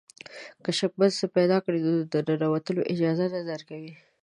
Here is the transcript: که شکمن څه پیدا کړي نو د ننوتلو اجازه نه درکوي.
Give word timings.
که 0.63 0.69
شکمن 0.79 1.09
څه 1.19 1.25
پیدا 1.37 1.57
کړي 1.65 1.79
نو 1.85 1.91
د 2.13 2.15
ننوتلو 2.27 2.81
اجازه 2.93 3.25
نه 3.33 3.41
درکوي. 3.49 3.93